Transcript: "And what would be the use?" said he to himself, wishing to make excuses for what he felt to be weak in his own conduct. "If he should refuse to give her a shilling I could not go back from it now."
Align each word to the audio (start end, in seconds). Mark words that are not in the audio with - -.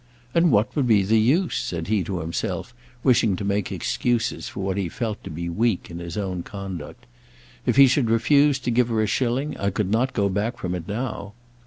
"And 0.33 0.49
what 0.51 0.75
would 0.75 0.87
be 0.87 1.03
the 1.03 1.19
use?" 1.19 1.55
said 1.57 1.85
he 1.85 2.03
to 2.05 2.21
himself, 2.21 2.73
wishing 3.03 3.35
to 3.35 3.45
make 3.45 3.71
excuses 3.71 4.49
for 4.49 4.61
what 4.61 4.75
he 4.75 4.89
felt 4.89 5.23
to 5.23 5.29
be 5.29 5.47
weak 5.47 5.91
in 5.91 5.99
his 5.99 6.17
own 6.17 6.41
conduct. 6.41 7.05
"If 7.67 7.75
he 7.75 7.85
should 7.85 8.09
refuse 8.09 8.57
to 8.57 8.71
give 8.71 8.89
her 8.89 9.03
a 9.03 9.05
shilling 9.05 9.55
I 9.59 9.69
could 9.69 9.91
not 9.91 10.13
go 10.13 10.27
back 10.27 10.57
from 10.57 10.73
it 10.73 10.87
now." 10.87 11.33